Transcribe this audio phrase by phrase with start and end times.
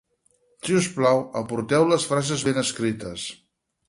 [0.67, 3.27] Si us plau, aporteu les frases ben escrites.